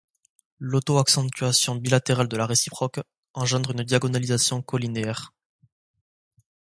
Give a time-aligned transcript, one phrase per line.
[0.57, 3.01] L'auto-accentuation bilatérale de la réciproque
[3.35, 5.31] engendre une diagonalisation colinéaire.